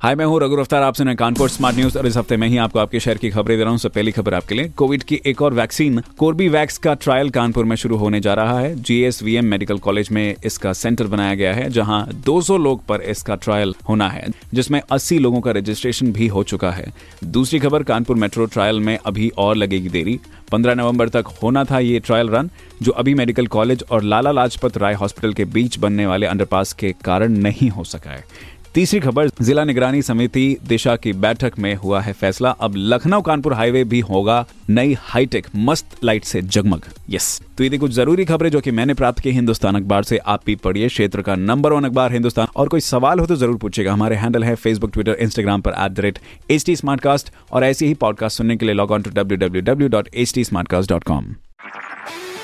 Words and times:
हाय, 0.00 0.14
मैं 0.14 0.24
हूँ 0.24 0.38
रघु 0.40 0.56
अफ्तार 0.56 0.82
आप 0.82 0.94
सुन 0.94 1.12
कानपुर 1.14 1.48
स्मार्ट 1.48 1.76
न्यूज़ 1.76 1.96
और 1.98 2.06
इस 2.06 2.16
हफ़्ते 2.16 2.36
में 2.36 2.46
ही 2.48 2.56
आपको 2.56 2.78
आपके 2.78 3.00
शहर 3.00 3.18
की 3.18 3.30
खबरें 3.30 3.56
दे 3.58 3.64
रहा 3.64 3.72
हूँ। 3.72 3.78
पहली 3.86 4.10
खबर 4.10 4.34
आपके 4.34 4.54
लिए, 4.54 4.68
कोविड 4.68 5.02
की 5.02 5.20
एक 5.26 5.42
और 5.42 5.54
वैक्सीन 5.54 6.00
कोर्बी 6.18 6.46
वैक्स 6.48 6.78
का 6.78 6.94
ट्रायल 6.94 7.30
कानपुर 7.30 7.64
में 7.64 7.74
शुरू 7.76 7.96
होने 7.96 8.20
जा 8.20 8.34
रहा 8.34 8.58
है। 8.60 8.74
जीएसवीएम 8.76 9.44
मेडिकल 9.44 9.78
कॉलेज 9.78 10.08
में 10.12 10.34
इसका 10.44 10.72
सेंटर 10.72 11.06
बनाया 11.06 11.34
गया 11.34 11.52
है, 11.54 11.68
जहाँ 11.70 12.06
200 12.16 12.56
लोग 12.56 12.84
पर 12.86 13.02
इसका 13.02 13.34
ट्रायल 13.34 13.74
होना 13.88 14.08
है, 14.08 14.26
जिसमें 14.54 14.80
80 14.82 15.18
लोगों 15.18 15.40
का 15.40 15.50
रजिस्ट्रेशन 15.50 16.12
भी 16.12 16.28
हो 16.28 16.42
चुका 16.44 16.70
है। 16.70 16.92
दूसरी 17.24 17.58
खबर, 17.58 17.82
कानपुर 17.82 18.16
मेट्रो 18.16 18.46
ट्रायल 18.46 18.80
में 18.80 18.96
अभी 18.96 19.28
और 19.38 19.56
लगेगी 19.56 19.88
देरी। 19.88 20.18
15 20.52 20.74
नवंबर 20.74 21.08
तक 21.08 21.26
होना 21.42 21.64
था 21.64 21.78
ये 21.78 21.98
ट्रायल 22.00 22.28
रन 22.28 22.48
जो 22.82 22.92
अभी 22.92 23.14
मेडिकल 23.14 23.46
कॉलेज 23.48 23.84
और 23.90 24.02
लाला 24.02 24.30
लाजपत 24.30 24.78
राय 24.78 24.94
हॉस्पिटल 24.94 25.32
के 25.32 25.44
बीच 25.46 25.78
बनने 25.78 26.06
वाले 26.06 26.26
अंडरपास 26.26 26.72
के 26.72 26.94
कारण 27.04 27.38
नहीं 27.38 27.68
हो 27.68 27.84
सका 27.84 28.10
है। 28.10 28.24
तीसरी 28.74 28.98
खबर, 29.00 29.28
जिला 29.42 29.62
निगरानी 29.64 30.00
समिति 30.02 30.56
दिशा 30.68 30.94
की 30.96 31.12
बैठक 31.12 31.58
में 31.58 31.74
हुआ 31.74 32.00
है 32.00 32.12
फैसला। 32.12 32.50
अब 32.50 32.74
लखनऊ 32.76 33.20
कानपुर 33.20 33.54
हाईवे 33.54 33.82
भी 33.84 34.00
होगा, 34.00 34.44
नई 34.70 34.94
हाईटेक, 35.00 35.46
मस्त 35.56 35.96
लाइट 36.04 36.24
से 36.24 36.42
जगमग। 36.42 36.84
यस। 37.10 37.42
तो 37.58 37.64
ये 37.64 37.78
कुछ 37.78 37.90
ज़रूरी 37.90 38.24
खबरें 38.24 38.50
जो 38.50 38.60
कि 38.60 38.70
मैंने 38.70 38.94
प्राप्त 38.94 39.20
की 39.20 39.30
हिंदुस्तान 39.30 39.76
अखबार 39.76 40.02
से, 40.02 40.18
आप 40.18 40.46
भी 40.46 40.56
पढ़िए, 40.56 40.88
क्षेत्र 40.88 41.22
का 41.22 41.34
नंबर 41.34 41.72
वन 41.72 41.84
अखबार 41.84 42.12
हिंदुस्तान। 42.12 42.46
और 42.56 42.68
कोई 42.68 42.80
सवाल 42.80 43.18
हो 43.18 43.26
तो 43.26 43.36
ज़रूर 43.36 43.56
पूछेगा 43.56 43.92
हमारे 43.92 44.16
हैंडल 44.16 44.44
है 44.44 44.54
फेसबुक 44.54 44.92
ट्विटर 44.92 45.16
इंस्टाग्राम 45.20 45.60
पर 45.60 45.70
at 45.70 45.92
the 45.92 46.00
rate 46.00 46.18
H 46.50 46.64
T 46.66 46.76
और 47.52 47.64
ऐसे 47.64 47.86
ही 47.86 47.94
पॉडकास्ट 47.94 48.38
सुनने 48.38 48.56
के 48.56 48.66
लिए 48.66 48.74
log 48.74 48.90
on 48.90 49.02
to 49.02 49.10
W 49.10 49.38
W 49.38 49.62
W 49.62 49.88
dot 49.88 50.08
H 50.14 50.34
T 50.34 50.44
com 51.06 51.34